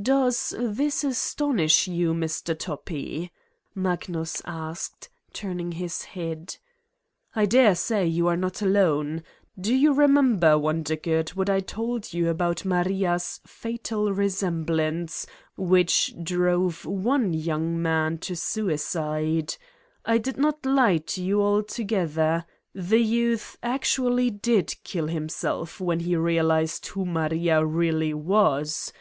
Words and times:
"Does 0.00 0.54
this 0.58 1.02
astonish 1.02 1.88
you, 1.88 2.12
Mr. 2.12 2.56
Toppi?" 2.56 3.32
Mag 3.74 4.06
nus 4.08 4.40
asked, 4.44 5.08
turning 5.32 5.72
his 5.72 6.02
head. 6.02 6.58
"I 7.34 7.46
dare 7.46 7.74
say 7.74 8.06
you 8.06 8.28
are 8.28 8.36
240 8.36 8.44
Satan's 8.70 8.76
Diary 8.76 8.76
not 8.76 8.78
alone. 8.92 9.22
Do 9.58 9.74
you 9.74 9.92
remember, 9.94 10.58
Wondergood, 10.58 11.30
what 11.30 11.48
I 11.50 11.60
told 11.60 12.12
you 12.12 12.28
about 12.28 12.64
Maria's 12.66 13.40
fatal 13.46 14.12
resemblance, 14.12 15.26
which 15.56 16.14
drove 16.22 16.84
one 16.84 17.32
young 17.32 17.80
man 17.80 18.18
to 18.18 18.36
suicide. 18.36 19.56
I 20.04 20.18
did 20.18 20.36
not 20.36 20.64
lie 20.66 20.98
to 20.98 21.22
you 21.24 21.42
altogether: 21.42 22.44
the 22.74 23.00
youth 23.02 23.56
actually 23.64 24.30
did 24.30 24.76
kill 24.84 25.06
himself 25.08 25.80
when 25.80 26.00
he 26.00 26.14
realized 26.14 26.86
who 26.88 27.04
Maria 27.06 27.64
really 27.64 28.12
was. 28.14 28.92